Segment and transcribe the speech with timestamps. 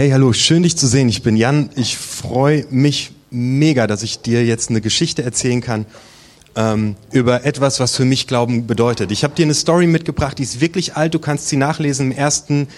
[0.00, 1.10] Hey, hallo, schön dich zu sehen.
[1.10, 1.68] Ich bin Jan.
[1.76, 5.84] Ich freue mich mega, dass ich dir jetzt eine Geschichte erzählen kann
[6.56, 9.12] ähm, über etwas, was für mich Glauben bedeutet.
[9.12, 11.12] Ich habe dir eine Story mitgebracht, die ist wirklich alt.
[11.12, 12.68] Du kannst sie nachlesen im ersten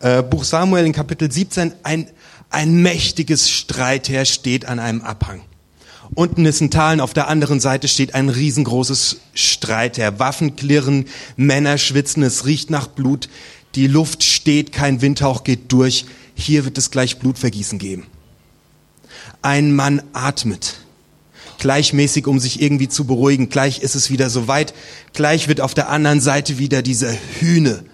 [0.00, 1.72] äh, Buch Samuel in Kapitel 17.
[1.82, 2.10] Ein,
[2.50, 5.40] ein mächtiges Streitherr steht an einem Abhang.
[6.14, 10.18] Unten ist ein Tal auf der anderen Seite steht ein riesengroßes Streitherr.
[10.18, 11.06] Waffen klirren,
[11.36, 13.30] Männer schwitzen, es riecht nach Blut.
[13.76, 16.04] Die Luft steht, kein Windhauch geht durch.
[16.36, 18.06] Hier wird es gleich Blutvergießen geben.
[19.42, 20.76] Ein Mann atmet
[21.58, 23.48] gleichmäßig, um sich irgendwie zu beruhigen.
[23.48, 24.74] Gleich ist es wieder soweit.
[25.14, 27.84] Gleich wird auf der anderen Seite wieder diese Hühne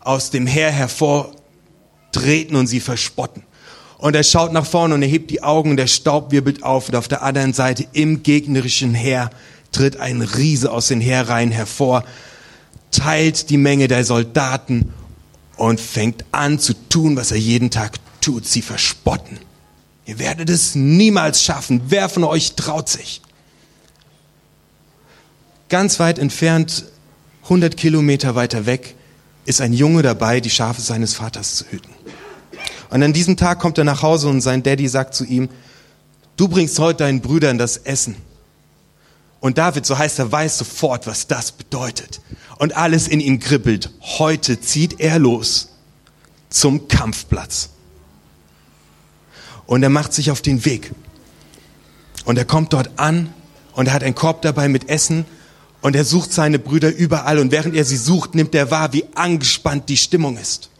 [0.00, 3.42] aus dem Heer hervortreten und sie verspotten.
[3.98, 6.88] Und er schaut nach vorne und er hebt die Augen und der Staub wirbelt auf.
[6.88, 9.30] Und auf der anderen Seite im gegnerischen Heer
[9.72, 12.04] tritt ein Riese aus den Heerreihen hervor,
[12.90, 14.94] teilt die Menge der Soldaten
[15.60, 18.46] und fängt an zu tun, was er jeden Tag tut.
[18.46, 19.38] Sie verspotten.
[20.06, 21.82] Ihr werdet es niemals schaffen.
[21.88, 23.20] Wer von euch traut sich?
[25.68, 26.86] Ganz weit entfernt,
[27.42, 28.94] 100 Kilometer weiter weg,
[29.44, 31.92] ist ein Junge dabei, die Schafe seines Vaters zu hüten.
[32.88, 35.50] Und an diesem Tag kommt er nach Hause und sein Daddy sagt zu ihm,
[36.38, 38.16] du bringst heute deinen Brüdern das Essen.
[39.40, 42.22] Und David, so heißt er, weiß sofort, was das bedeutet.
[42.60, 43.90] Und alles in ihm kribbelt.
[44.18, 45.70] Heute zieht er los
[46.50, 47.70] zum Kampfplatz.
[49.64, 50.92] Und er macht sich auf den Weg.
[52.26, 53.32] Und er kommt dort an
[53.72, 55.24] und er hat einen Korb dabei mit Essen
[55.80, 57.38] und er sucht seine Brüder überall.
[57.38, 60.70] Und während er sie sucht, nimmt er wahr, wie angespannt die Stimmung ist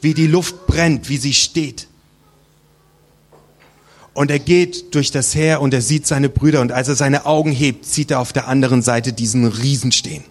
[0.00, 1.88] wie die Luft brennt, wie sie steht.
[4.14, 7.24] Und er geht durch das Heer und er sieht seine Brüder und als er seine
[7.26, 10.24] Augen hebt, sieht er auf der anderen Seite diesen Riesen stehen.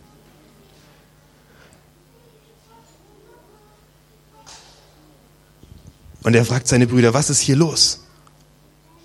[6.27, 8.01] Und er fragt seine Brüder, was ist hier los?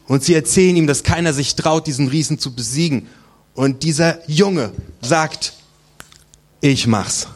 [0.08, 3.06] Und sie erzählen ihm, dass keiner sich traut, diesen Riesen zu besiegen.
[3.54, 5.52] Und dieser Junge sagt,
[6.60, 7.28] ich mach's.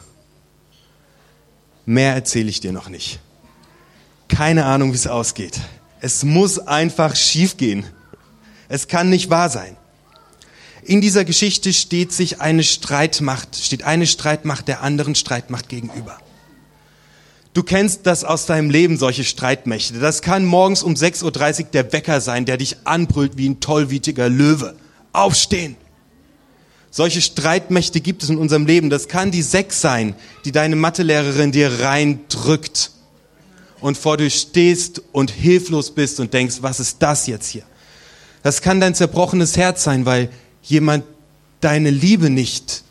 [1.85, 3.21] Mehr erzähle ich dir noch nicht.
[4.27, 5.57] Keine Ahnung, wie es ausgeht.
[6.01, 7.85] Es muss einfach schiefgehen.
[8.67, 9.77] Es kann nicht wahr sein.
[10.83, 16.17] In dieser Geschichte steht sich eine Streitmacht, steht eine Streitmacht der anderen Streitmacht gegenüber.
[17.57, 19.97] Du kennst das aus deinem Leben, solche Streitmächte.
[19.97, 21.23] Das kann morgens um 6.30
[21.59, 24.75] Uhr der Wecker sein, der dich anbrüllt wie ein tollwütiger Löwe.
[25.11, 25.75] Aufstehen!
[26.91, 28.91] Solche Streitmächte gibt es in unserem Leben.
[28.91, 30.13] Das kann die Sex sein,
[30.45, 32.91] die deine Mathelehrerin dir reindrückt
[33.81, 37.63] und vor dir stehst und hilflos bist und denkst, was ist das jetzt hier?
[38.43, 40.29] Das kann dein zerbrochenes Herz sein, weil
[40.61, 41.05] jemand
[41.61, 42.83] deine Liebe nicht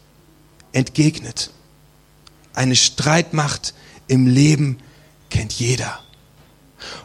[0.72, 1.50] entgegnet.
[2.52, 3.72] Eine Streitmacht
[4.08, 4.78] im Leben
[5.30, 5.98] kennt jeder.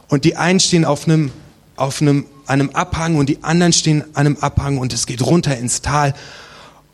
[0.08, 1.32] Und die einen stehen auf einem,
[1.76, 5.58] auf einem, einem Abhang und die anderen stehen an einem Abhang und es geht runter
[5.58, 6.14] ins Tal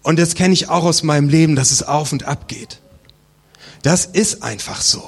[0.07, 2.79] und das kenne ich auch aus meinem Leben, dass es auf und ab geht.
[3.83, 5.03] Das ist einfach so.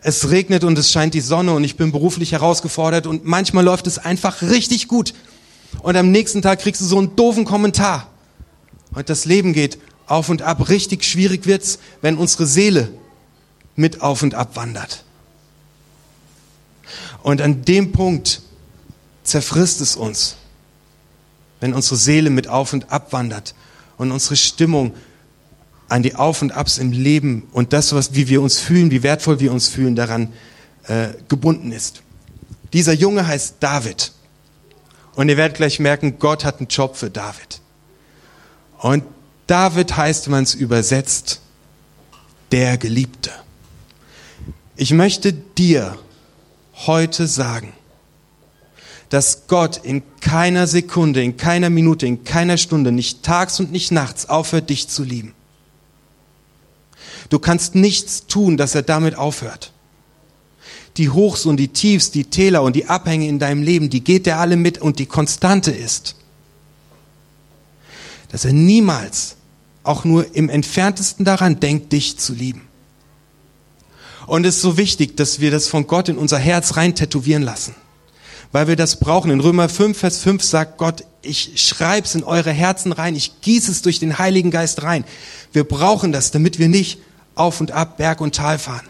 [0.00, 3.86] Es regnet und es scheint die Sonne und ich bin beruflich herausgefordert und manchmal läuft
[3.86, 5.12] es einfach richtig gut.
[5.82, 8.08] Und am nächsten Tag kriegst du so einen doofen Kommentar.
[8.94, 10.70] Und das Leben geht auf und ab.
[10.70, 12.88] Richtig schwierig wird's, wenn unsere Seele
[13.78, 15.04] mit auf und ab wandert.
[17.22, 18.42] Und an dem Punkt
[19.22, 20.36] zerfrisst es uns,
[21.60, 23.54] wenn unsere Seele mit auf und ab wandert
[23.96, 24.94] und unsere Stimmung
[25.88, 29.02] an die Auf und Abs im Leben und das, was, wie wir uns fühlen, wie
[29.02, 30.32] wertvoll wir uns fühlen, daran
[30.86, 32.02] äh, gebunden ist.
[32.72, 34.12] Dieser Junge heißt David.
[35.14, 37.60] Und ihr werdet gleich merken, Gott hat einen Job für David.
[38.78, 39.02] Und
[39.46, 41.40] David heißt, man es übersetzt,
[42.52, 43.30] der Geliebte.
[44.80, 45.98] Ich möchte dir
[46.86, 47.72] heute sagen,
[49.08, 53.90] dass Gott in keiner Sekunde, in keiner Minute, in keiner Stunde, nicht tags und nicht
[53.90, 55.34] nachts aufhört, dich zu lieben.
[57.28, 59.72] Du kannst nichts tun, dass er damit aufhört.
[60.96, 64.28] Die Hochs und die Tiefs, die Täler und die Abhänge in deinem Leben, die geht
[64.28, 66.14] er alle mit und die Konstante ist,
[68.30, 69.34] dass er niemals
[69.82, 72.67] auch nur im entferntesten daran denkt, dich zu lieben.
[74.28, 77.42] Und es ist so wichtig, dass wir das von Gott in unser Herz rein tätowieren
[77.42, 77.74] lassen
[78.52, 79.30] weil wir das brauchen.
[79.30, 83.70] In Römer 5, Vers 5 sagt Gott, ich schreib's in eure Herzen rein, ich gieße
[83.70, 85.04] es durch den Heiligen Geist rein.
[85.52, 86.98] Wir brauchen das, damit wir nicht
[87.34, 88.88] auf und ab Berg und Tal fahren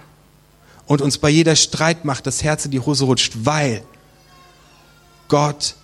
[0.87, 3.83] und uns bei jeder Streitmacht das Herz in die Hose rutscht, weil
[5.29, 5.75] Gott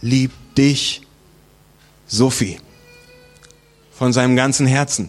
[0.00, 1.02] liebt dich,
[2.06, 2.58] Sophie,
[3.92, 5.08] von seinem ganzen Herzen.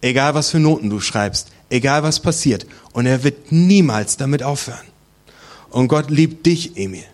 [0.00, 4.86] Egal was für Noten du schreibst, egal was passiert, und er wird niemals damit aufhören.
[5.70, 7.04] Und Gott liebt dich, Emil.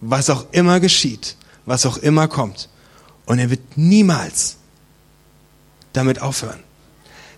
[0.00, 2.68] Was auch immer geschieht, was auch immer kommt.
[3.26, 4.56] Und er wird niemals
[5.92, 6.60] damit aufhören.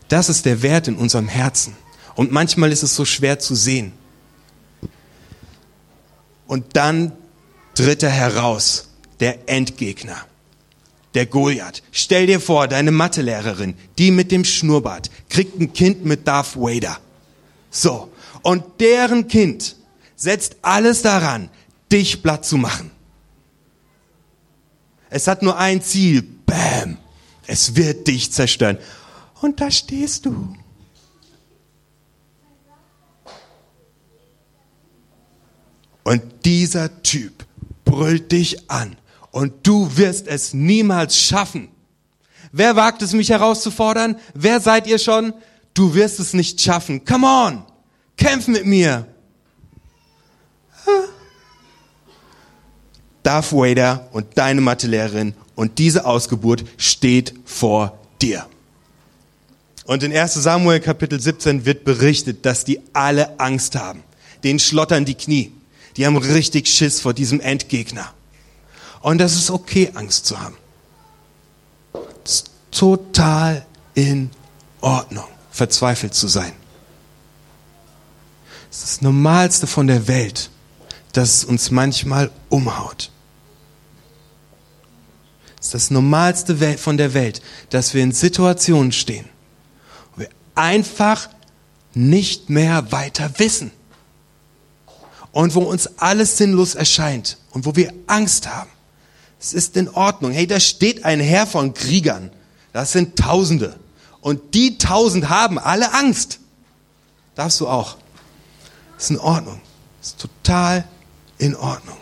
[0.08, 1.76] Das ist der Wert in unserem Herzen.
[2.14, 3.92] Und manchmal ist es so schwer zu sehen.
[6.46, 7.12] Und dann
[7.74, 8.88] tritt er heraus,
[9.20, 10.16] der Endgegner,
[11.16, 11.82] der Goliath.
[11.90, 16.98] Stell dir vor, deine Mathelehrerin, die mit dem Schnurrbart, kriegt ein Kind mit Darth Vader.
[17.70, 18.12] So.
[18.42, 19.76] Und deren Kind
[20.14, 21.48] setzt alles daran,
[21.90, 22.90] dich platt zu machen.
[25.10, 26.22] Es hat nur ein Ziel.
[26.22, 26.98] Bam.
[27.46, 28.78] Es wird dich zerstören.
[29.40, 30.54] Und da stehst du.
[36.04, 37.44] Und dieser Typ
[37.84, 38.96] brüllt dich an.
[39.30, 41.68] Und du wirst es niemals schaffen.
[42.52, 44.16] Wer wagt es, mich herauszufordern?
[44.34, 45.34] Wer seid ihr schon?
[45.74, 47.04] Du wirst es nicht schaffen.
[47.04, 47.64] Come on.
[48.16, 49.06] Kämpf mit mir.
[53.22, 58.46] Darth Vader und deine Mathelehrerin und diese Ausgeburt steht vor dir.
[59.84, 64.02] Und in 1 Samuel Kapitel 17 wird berichtet, dass die alle Angst haben.
[64.44, 65.52] Den schlottern die Knie.
[65.96, 68.12] Die haben richtig Schiss vor diesem Endgegner.
[69.00, 70.56] Und das ist okay, Angst zu haben.
[72.24, 73.64] Das ist total
[73.94, 74.30] in
[74.80, 76.52] Ordnung, verzweifelt zu sein.
[78.70, 80.50] Das ist das Normalste von der Welt,
[81.12, 83.10] dass es uns manchmal umhaut.
[85.56, 87.40] Das ist das Normalste von der Welt,
[87.70, 89.26] dass wir in Situationen stehen,
[90.14, 91.28] wo wir einfach
[91.94, 93.70] nicht mehr weiter wissen.
[95.32, 98.70] Und wo uns alles sinnlos erscheint und wo wir Angst haben.
[99.40, 100.32] Es ist in Ordnung.
[100.32, 102.30] Hey, da steht ein Herr von Kriegern.
[102.72, 103.78] Das sind Tausende.
[104.20, 106.40] Und die Tausend haben alle Angst.
[107.34, 107.96] Darfst du auch.
[108.98, 109.60] Ist in Ordnung.
[110.00, 110.84] Ist total
[111.38, 111.96] in Ordnung.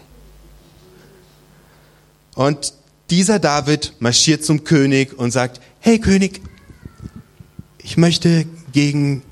[2.35, 2.75] Und
[3.11, 6.41] dieser David marschiert zum König und sagt, hey König,
[7.79, 9.23] ich möchte gegen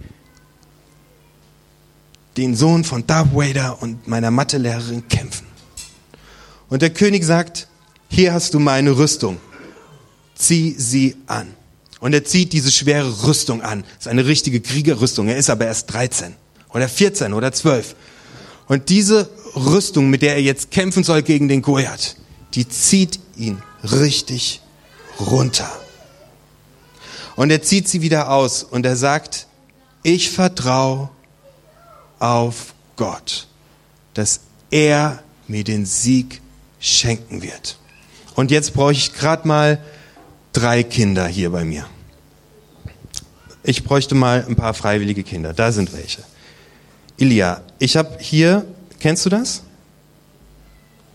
[2.36, 5.46] den Sohn von Darth Vader und meiner Mathelehrerin kämpfen.
[6.68, 7.68] Und der König sagt,
[8.12, 9.38] hier hast du meine Rüstung,
[10.34, 11.54] zieh sie an.
[11.98, 13.84] Und er zieht diese schwere Rüstung an.
[13.96, 15.28] Das ist eine richtige Kriegerrüstung.
[15.28, 16.34] Er ist aber erst 13
[16.74, 17.96] oder 14 oder 12.
[18.68, 22.16] Und diese Rüstung, mit der er jetzt kämpfen soll gegen den Goliath,
[22.52, 24.60] die zieht ihn richtig
[25.18, 25.70] runter.
[27.34, 29.46] Und er zieht sie wieder aus und er sagt,
[30.02, 31.08] ich vertraue
[32.18, 33.46] auf Gott,
[34.12, 36.42] dass er mir den Sieg
[36.78, 37.78] schenken wird.
[38.34, 39.78] Und jetzt brauche ich gerade mal
[40.52, 41.86] drei Kinder hier bei mir.
[43.62, 45.52] Ich bräuchte mal ein paar freiwillige Kinder.
[45.52, 46.22] Da sind welche.
[47.16, 48.64] Ilja, ich habe hier,
[48.98, 49.62] kennst du das?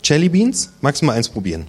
[0.03, 0.71] Jelly Beans?
[0.79, 1.67] Magst du mal eins probieren?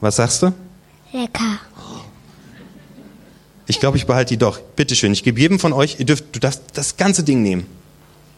[0.00, 0.52] Was sagst du?
[1.12, 1.60] Lecker.
[3.66, 4.58] Ich glaube, ich behalte die doch.
[4.74, 7.66] Bitte schön, ich gebe jedem von euch, ihr dürft, du darfst das ganze Ding nehmen.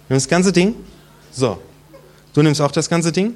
[0.08, 0.74] Nimm das ganze Ding.
[1.30, 1.58] So.
[2.32, 3.34] Du nimmst auch das ganze Ding.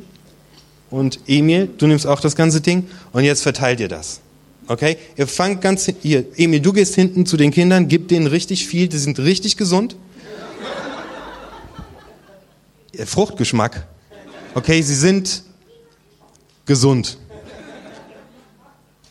[0.91, 2.89] Und Emil, du nimmst auch das ganze Ding.
[3.13, 4.21] Und jetzt verteilt ihr das.
[4.69, 4.97] Okay?
[5.17, 8.89] Ihr fangt ganz, hier, Emil, du gehst hinten zu den Kindern, gib denen richtig viel,
[8.89, 9.97] die sind richtig gesund.
[13.05, 13.87] Fruchtgeschmack.
[14.55, 15.43] Okay, sie sind
[16.65, 17.19] gesund.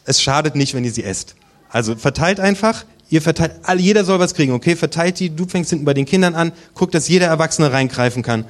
[0.06, 1.36] Es schadet nicht, wenn ihr sie esst.
[1.70, 4.76] Also verteilt einfach, ihr verteilt, jeder soll was kriegen, okay?
[4.76, 8.46] Verteilt die, du fängst hinten bei den Kindern an, guck, dass jeder Erwachsene reingreifen kann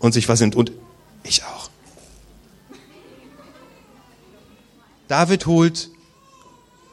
[0.00, 0.56] und sich was nimmt.
[0.56, 0.72] Und
[1.22, 1.70] ich auch.
[5.06, 5.90] David holt,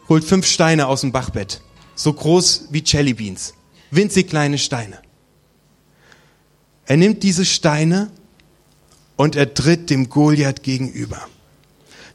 [0.07, 1.61] holt fünf Steine aus dem Bachbett.
[1.95, 3.55] So groß wie Jellybeans.
[3.89, 4.99] Winzig kleine Steine.
[6.85, 8.11] Er nimmt diese Steine
[9.15, 11.27] und er tritt dem Goliath gegenüber.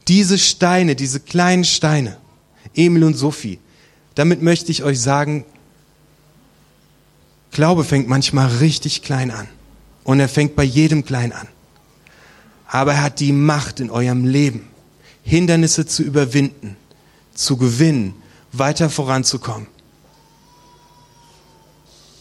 [0.09, 2.19] Diese Steine, diese kleinen Steine,
[2.75, 3.59] Emil und Sophie,
[4.15, 5.45] damit möchte ich euch sagen,
[7.51, 9.47] Glaube fängt manchmal richtig klein an.
[10.05, 11.49] Und er fängt bei jedem klein an.
[12.67, 14.69] Aber er hat die Macht in eurem Leben,
[15.23, 16.77] Hindernisse zu überwinden,
[17.35, 18.15] zu gewinnen,
[18.53, 19.67] weiter voranzukommen.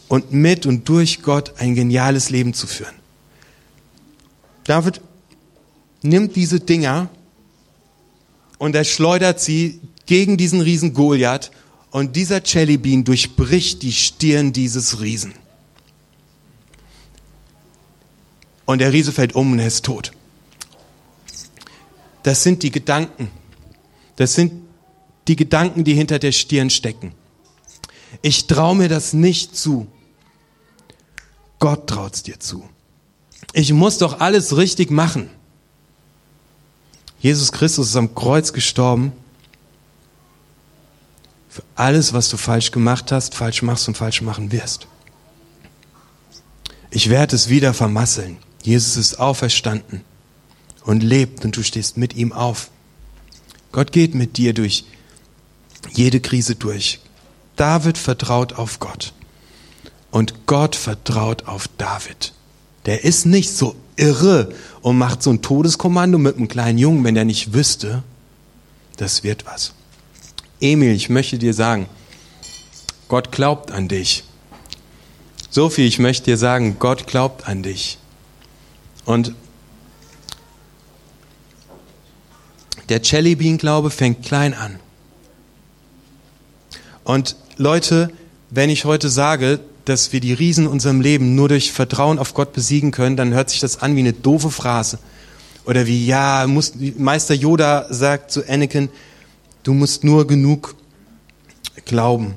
[0.08, 2.94] Und mit und durch Gott ein geniales Leben zu führen.
[4.64, 5.00] David
[6.02, 7.08] nimmt diese Dinger
[8.58, 11.50] und er schleudert sie gegen diesen Riesen Goliath
[11.90, 15.32] und dieser Jellybean durchbricht die Stirn dieses Riesen.
[18.72, 20.12] Und der Riese fällt um und er ist tot.
[22.22, 23.30] Das sind die Gedanken.
[24.16, 24.50] Das sind
[25.28, 27.12] die Gedanken, die hinter der Stirn stecken.
[28.22, 29.88] Ich traue mir das nicht zu,
[31.58, 32.66] Gott traut's dir zu.
[33.52, 35.28] Ich muss doch alles richtig machen.
[37.20, 39.12] Jesus Christus ist am Kreuz gestorben
[41.50, 44.86] für alles, was du falsch gemacht hast, falsch machst und falsch machen wirst.
[46.90, 48.38] Ich werde es wieder vermasseln.
[48.62, 50.02] Jesus ist auferstanden
[50.84, 52.70] und lebt und du stehst mit ihm auf.
[53.72, 54.84] Gott geht mit dir durch
[55.92, 57.00] jede Krise durch.
[57.56, 59.12] David vertraut auf Gott
[60.10, 62.32] und Gott vertraut auf David.
[62.86, 67.14] Der ist nicht so irre und macht so ein Todeskommando mit einem kleinen Jungen, wenn
[67.14, 68.02] der nicht wüsste,
[68.96, 69.72] das wird was.
[70.60, 71.88] Emil, ich möchte dir sagen,
[73.08, 74.24] Gott glaubt an dich.
[75.50, 77.98] Sophie, ich möchte dir sagen, Gott glaubt an dich.
[79.04, 79.34] Und
[82.88, 84.78] der Jellybean-Glaube fängt klein an.
[87.04, 88.10] Und Leute,
[88.50, 92.34] wenn ich heute sage, dass wir die Riesen in unserem Leben nur durch Vertrauen auf
[92.34, 94.98] Gott besiegen können, dann hört sich das an wie eine doofe Phrase.
[95.64, 98.88] Oder wie, ja, muss, Meister Yoda sagt zu Anakin,
[99.62, 100.74] Du musst nur genug
[101.84, 102.34] glauben.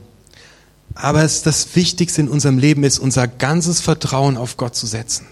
[0.94, 5.28] Aber es, das Wichtigste in unserem Leben ist, unser ganzes Vertrauen auf Gott zu setzen.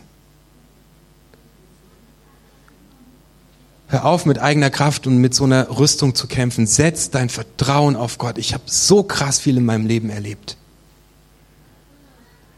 [3.94, 6.66] Hör auf, mit eigener Kraft und mit so einer Rüstung zu kämpfen.
[6.66, 8.40] Setz dein Vertrauen auf Gott.
[8.40, 10.58] Ich habe so krass viel in meinem Leben erlebt.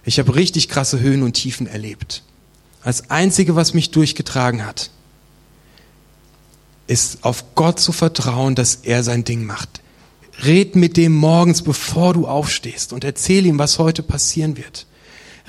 [0.05, 2.23] Ich habe richtig krasse Höhen und Tiefen erlebt.
[2.83, 4.91] Als Einzige, was mich durchgetragen hat,
[6.87, 9.81] ist auf Gott zu vertrauen, dass er sein Ding macht.
[10.45, 14.87] Red mit dem morgens, bevor du aufstehst und erzähl ihm, was heute passieren wird.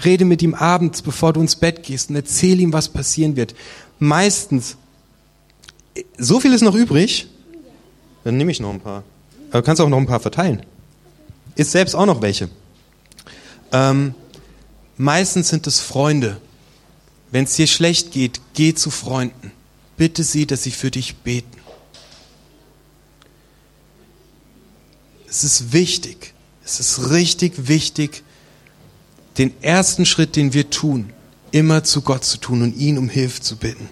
[0.05, 3.55] Rede mit ihm abends, bevor du ins Bett gehst und erzähl ihm, was passieren wird.
[4.01, 4.77] Meistens,
[6.19, 7.29] so viel ist noch übrig,
[8.25, 9.05] dann nehme ich noch ein paar.
[9.51, 10.65] Aber du kannst auch noch ein paar verteilen.
[11.55, 12.49] Ist selbst auch noch welche.
[13.73, 14.15] Ähm,
[14.97, 16.41] meistens sind es Freunde.
[17.31, 19.53] Wenn es dir schlecht geht, geh zu Freunden.
[19.97, 21.57] Bitte sie, dass sie für dich beten.
[25.29, 26.35] Es ist wichtig,
[26.65, 28.23] es ist richtig wichtig,
[29.39, 31.13] den ersten Schritt, den wir tun,
[31.51, 33.89] immer zu Gott zu tun und ihn um Hilfe zu bitten.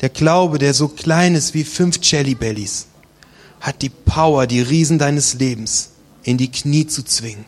[0.00, 2.86] Der Glaube, der so klein ist wie fünf Jellybellies,
[3.60, 5.90] hat die Power, die Riesen deines Lebens
[6.22, 7.44] in die Knie zu zwingen.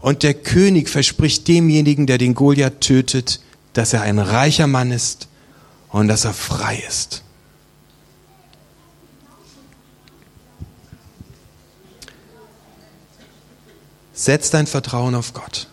[0.00, 3.40] Und der König verspricht demjenigen, der den Goliath tötet,
[3.72, 5.28] dass er ein reicher Mann ist
[5.90, 7.22] und dass er frei ist.
[14.12, 15.68] Setz dein Vertrauen auf Gott.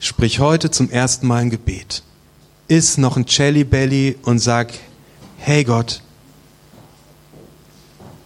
[0.00, 2.02] Sprich heute zum ersten Mal ein Gebet.
[2.68, 4.72] Iss noch ein Jelly Belly und sag,
[5.38, 6.02] hey Gott,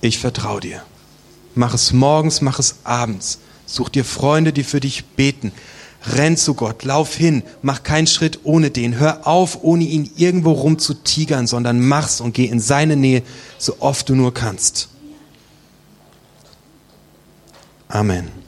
[0.00, 0.82] ich vertraue dir.
[1.54, 3.38] Mach es morgens, mach es abends.
[3.66, 5.52] Such dir Freunde, die für dich beten.
[6.04, 8.98] Renn zu Gott, lauf hin, mach keinen Schritt ohne den.
[8.98, 13.22] Hör auf, ohne ihn irgendwo rumzutigern, sondern mach's und geh in seine Nähe,
[13.58, 14.88] so oft du nur kannst.
[17.88, 18.41] Amen.